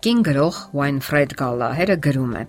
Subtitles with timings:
[0.00, 2.46] Կին գրող Winfred Gallagher-ը գրում է.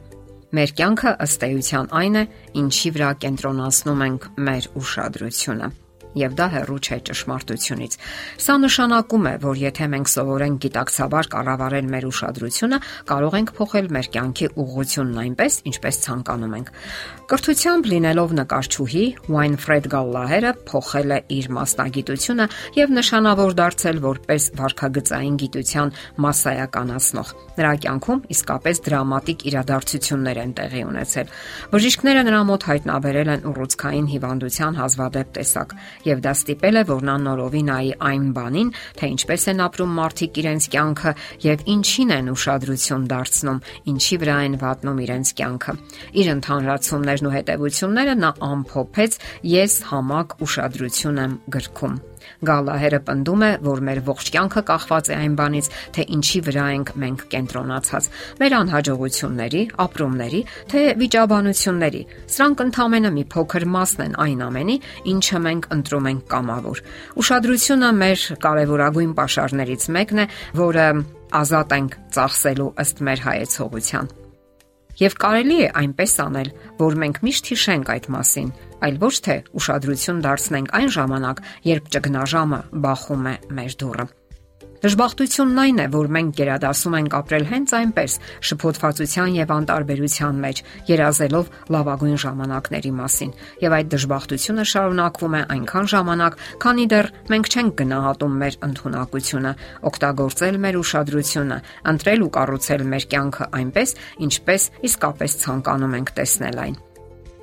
[0.56, 2.26] Մեր կյանքը ըստ էության այն է,
[2.64, 5.72] ինչի վրա կենտրոնացնում ենք մեր ուշադրությունը
[6.18, 7.98] եւ դա հեռու չէ ճշմարտությունից։
[8.42, 12.80] Սա նշանակում է, որ եթե մենք սովորենք գիտակցաբար կառավարել մեր ուշադրությունը,
[13.12, 16.72] կարող ենք փոխել մեր կյանքի ուղղությունն այնպես, ինչպես ցանկանում ենք։
[17.32, 25.94] Կրթությամբ լինելով նկարչուհի, Winfred Gallagher-ը փոխել է իր մասնագիտությունը եւ նշանավոր դարձել որպես վարքագծային գիտության
[26.26, 31.32] massայականացնող։ Նրա կյանքում իսկապես դրամատիկ իրադարձություններ են տեղի ունեցել։
[31.72, 35.76] Բժիշկները նրա մոտ հայտնաբերել են ուռուցքային հիվանդության հազվադեպ տեսակ
[36.08, 38.70] եւ դա ստիպել է, որ նա նորովի նայի այն բանին,
[39.00, 41.16] թե ինչպես են ապրում մարդիկ իրենց կյանքը
[41.46, 43.64] եւ ինչին են ուշադրություն դարձնում,
[43.96, 45.76] ինչի վրա են վատնում իրենց կյանքը։
[46.22, 49.20] Իր ընդհանրացումներն ու հետևությունները նա ամփոփեց
[49.56, 52.02] ես համակ ուշադրություն եմ գրքում։
[52.50, 56.94] Գալահերը պնդում է, որ մեր ողջ կյանքը կախված է այն բանից, թե ինչի վրա ենք
[57.02, 58.10] մենք կենտրոնացած։
[58.42, 62.02] Մեր անհաջողությունների, ապրումների, թե վիճաբանությունների։
[62.36, 64.78] Սրանք ընդհանրապես մի փոքր մասն են այն ամենի,
[65.12, 66.84] ինչը մենք ընտրում ենք կամավոր։
[67.22, 70.26] Ուշադրությունը մեր կարևորագույն ապաշարներից մեկն է,
[70.62, 70.88] որը
[71.42, 74.21] ազատ ենք ծախսելու ըստ մեր հայեցողության։
[75.00, 76.50] Եվ կարելի է այնպես անել,
[76.82, 78.50] որ մենք միշտ հիշենք այդ մասին,
[78.86, 84.08] այլ ոչ թե ուշադրություն դարձնենք այն ժամանակ, երբ ճգնաժամը բախում է մեր դուռը։
[84.82, 88.16] Դժբախտությունն այն է, որ մենք գերադասում ենք ապրել հենց այնպես՝
[88.50, 96.42] շփոթվածության եւ անտարբերության մեջ, երազելով լավագույն ժամանակների մասին։ Եվ այդ դժբախտությունը շարունակվում է այնքան ժամանակ,
[96.66, 99.56] քանի դեռ մենք չենք գնահատում մեր ընդունակությունը,
[99.92, 101.58] օգտագործել մեր ուշադրությունը,
[101.94, 106.82] ընտրել ու կառուցել մեր կյանքը այնպես, ինչպես իսկապես ցանկանում ենք տեսնել այն։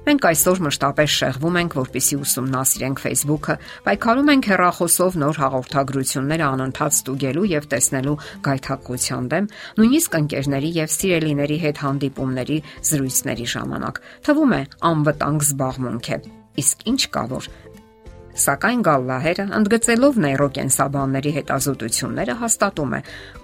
[0.08, 7.44] Մենք այսօր մշտապես շեղվում ենք, որpիսի ուսումնասիրենք Facebook-ը, պայքարում ենք հեռախոսով նոր հաղորդագրությունները անընդհատ ստուգելու
[7.52, 8.16] եւ տեսնելու
[8.48, 9.50] գայթակղության դեմ,
[9.82, 16.18] նույնիսկ ընկերների եւ սիրելիների հետ հանդիպումների զրույցների ժամանակ։ Թվում է անվտանգ զբաղմունք է։
[16.58, 17.52] Իսկ ինչ կա որ
[18.38, 23.00] Սակայն Գալլահերը ընդգծելով նեյրոկենսաբանների հետազոտությունները հաստատում է,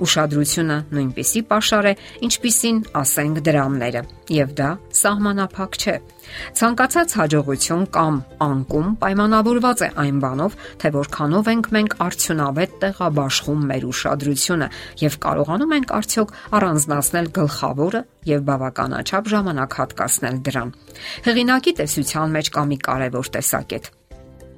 [0.06, 1.94] ուշադրությունը նույնպիսի pašար է,
[2.28, 4.02] ինչպիսին ասենք դրամները,
[4.38, 4.68] եւ դա
[5.00, 5.96] սահմանափակ չէ։
[6.58, 13.88] Ցանկացած հաջողություն կամ անկում պայմանավորված է այն բանով, թե որքանով ենք մենք արդյունավետ տեղաբաշխում մեր
[13.90, 14.68] ուշադրությունը
[15.04, 20.72] եւ կարողանում ենք արդյոք առանձնացնել գլխավորը եւ բավականաչափ ժամանակ հատկացնել դրան։
[21.28, 23.93] Հեղինակի տեսության մեջ կա մի կարևոր տեսակետ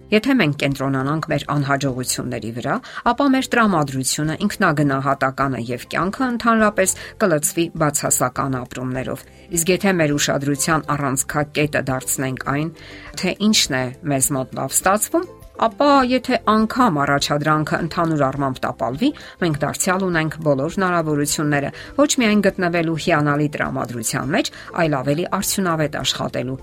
[0.07, 2.75] Եթե մենք կենտրոնանանք մեր անհաջողությունների վրա,
[3.11, 9.25] ապա մեր տրամադրությունը ինքնագնահատական է եւ կյանքը ընդհանրապես կլցվի բացասական ապրումներով։
[9.59, 12.71] Իսկ եթե մեր ուշադրության առանցքակետը դարձնենք այն,
[13.19, 13.83] թե ինչն է
[14.15, 15.27] մեզ մոտ լավ ստացվում,
[15.67, 19.11] ապա եթե անգամ առաջադրանքը ընդհանուր առմամբ տապալվի,
[19.43, 26.63] մենք դարձյալ ունենք բոլոր հնարավորությունները ոչ միայն գտնվելու հիանալի տրամադրության մեջ, այլ ավելի արդյունավետ աշխատելու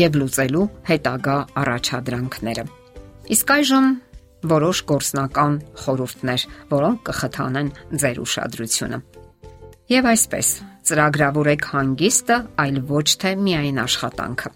[0.00, 2.79] եւ լուծելու հետագա առաջադրանքները։
[3.30, 3.84] Իսկ այժմ
[4.50, 7.68] որոշ գործնական խորհուրդներ, որոնք կխթանեն
[8.02, 8.98] ձեր ուշադրությունը։
[9.90, 10.48] Եվ այսպես,
[10.90, 14.52] ծրագրավորեք հանգիստը, այլ ոչ թե միայն աշխատանքը։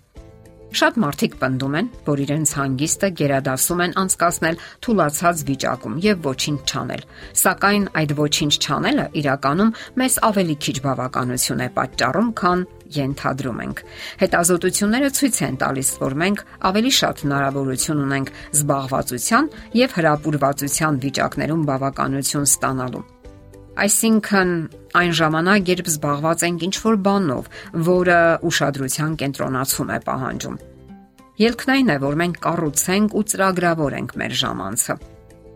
[0.75, 7.05] Շատ մարդիկ պնդում են, որ իրենց հանգիստը գերադասում են անցկасնել թուլացած վիճակում եւ ոչինչ չանել։
[7.45, 13.81] Սակայն այդ ոչինչ չանելը իրականում մեզ ավելի քիչ բավականություն է պատճառում, քան ենթադրում ենք։
[14.21, 19.49] Հետազոտությունները ցույց են տալիս, որ մենք ավելի շատ հնարավորություն ունենք զբաղվածության
[19.81, 23.05] եւ հրապուրվածության վիճակներում բավականություն ստանալու։
[23.75, 24.53] Այսինքն
[24.95, 27.49] այն ժամանակ, երբ զբաղված ենք ինչ-որ բանով,
[27.89, 30.61] որը ուշադրության կենտրոնացում է պահանջում։
[31.43, 34.99] Ելքն այն է, որ մենք կառուցենք ու ծրագրավորենք մեր ժամանցը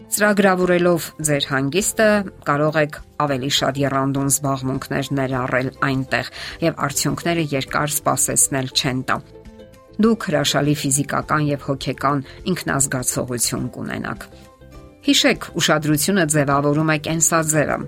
[0.08, 2.04] Ծրագրավորելով ձեր հանգիստը
[2.48, 6.30] կարող եք ավելի շատ երանդուն զբաղմունքներ ներառել այնտեղ
[6.64, 9.16] եւ արդյունքները երկար սպասեցնել չեն տա։
[9.98, 12.24] Դուք հրաշալի ֆիզիկական եւ հոգեկան
[12.54, 14.24] ինքնազգացողություն կունենաք։
[15.08, 17.78] Հիշեք, ուշադրությունը ձևավորում է կենսաձևը։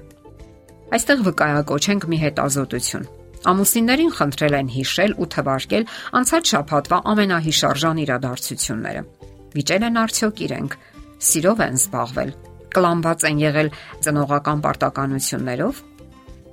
[1.01, 3.11] Այստեղ վկայակոչենք մի հետազոտություն։
[3.51, 5.85] Ամուսիններին խնդրել են հիշել ու թվարկել
[6.21, 9.03] անցած շաբաթվա ամենահիշարժան իրադարձությունները։
[9.57, 10.75] Վիճել են արդյոք իրենք
[11.21, 12.31] սիրով են զբաղվել,
[12.75, 13.73] կլանված են եղել
[14.07, 15.81] ծնողական պարտականություններով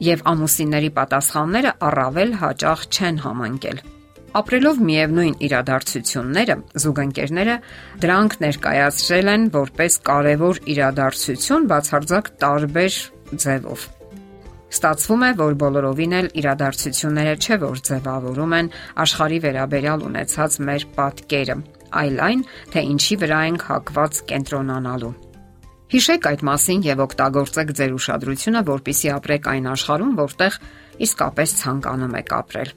[0.08, 3.80] եւ ամուսինների պատասխանները առավել հաճախ չեն համընկել։
[4.38, 7.54] Ապրելով միևնույն իրադարձությունները, զուգընկերները
[8.04, 12.98] դրանք ներկայացրել են որպես կարևոր իրադարձություն բացարձակ տարբեր
[13.46, 13.86] ձևով։
[14.68, 18.72] Ստացվում է, որ բոլորովին էլ իրադարձությունները չէ որ ձևավորում են
[19.08, 21.56] աշխարհի վերաբերյալ ունեցած մեր պատկերը,
[22.02, 22.44] այլ այն,
[22.74, 25.14] թե ինչի վրա ենք հակված կենտրոնանալու։
[25.88, 30.58] Հիշեք այդ մասին եւ օգտագործեք ձեր ուշադրությունը, որpիսի ապրեք այն աշխարհում, որտեղ
[31.08, 32.72] իսկապես ցանկանում եք ապրել։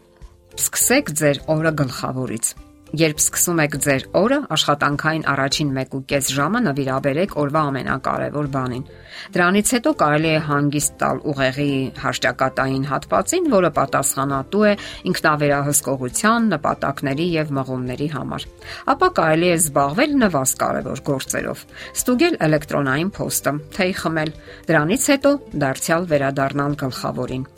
[0.61, 2.55] Սկսեք ձեր օրը գլխավորից։
[2.91, 8.83] Երբ սկսում եք ձեր օրը, աշխատանքային առաջին 1.5 ժամը նվիրաբերեք օրվա ամենակարևոր բանին։
[9.37, 11.69] Դրանից հետո կարելի է հանգիստ տալ ուղեղի
[12.03, 14.73] հաշճակատային հատվածին, որը պատասխանատու է
[15.13, 18.49] ինքնավերահսկողության, նպատակների եւ մղումների համար։
[18.91, 21.65] Ապա կարելի է զբաղվել նվազ կարևոր գործերով։
[21.95, 27.49] Ստուգել էլեկտրոնային փոստը, թեյ խմել, դրանից հետո դարձյալ վերադառնալ գլխավորին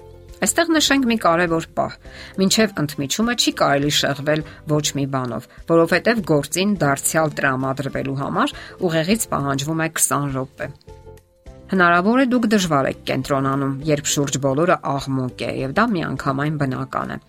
[0.43, 1.93] Այստեղ նշենք մի կարևոր պահ։
[2.41, 4.41] Մինչև ընդմիջումը չի կարելի շեղվել
[4.73, 8.55] ոչ մի բանով, որովհետև գործին դարձյալ տրամադրվելու համար
[8.89, 10.69] ուղեղից պահանջվում է 20 րոպե։
[11.73, 17.15] Հնարավոր է դուք դժվար եք կենտրոնանում, երբ շուրջ բոլորը աղմուկ է եւ դա միանգամայն բնական
[17.15, 17.23] է։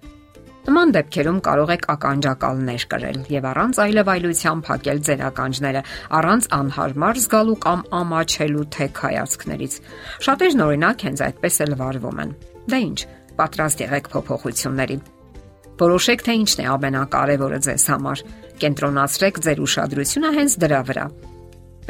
[0.63, 5.81] Նման դեպքերում կարող եք ականջակալներ կրել եւ առանց այլևայլության փակել ձեր ականջները,
[6.19, 9.75] առանց անհարմար զգալու կամ ամաչելու թեք հայացքներից։
[10.23, 12.31] Շատերն օրինակ հենց այդպես էլ վարվում են։
[12.71, 12.99] Դա ինչ,
[13.43, 14.97] պատրաստ եղեք փոփոխությունների։
[15.83, 18.23] Որոշեք թե ինչն է ամենակարևորը ձեզ համար։
[18.63, 21.05] Կենտրոնացրեք ձեր ուշադրությունը հենց դրա վրա։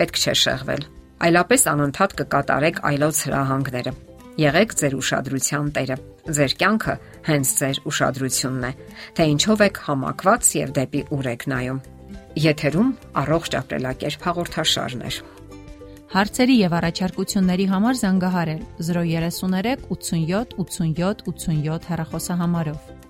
[0.02, 0.84] Պետք չէ շեղվել,
[1.28, 3.94] այլապես անընդհատ կկատարեք այլոց հրահանգները։
[4.34, 5.98] Եղեք ձեր ուշադրության տերը։
[6.34, 6.96] Ձեր կյանքը
[7.28, 8.72] հենց ձեր ուշադրությունն է,
[9.18, 11.80] թե ինչով եք համակված եւ դեպի ուր եք նայում։
[12.44, 12.90] Եթերում
[13.24, 15.22] առողջ ապրելակերպ հաղորդաշարներ։
[16.14, 18.60] Հարցերի եւ առաջարկությունների համար զանգահարել
[18.90, 23.03] 033 87 87 87 հեռախոսահամարով։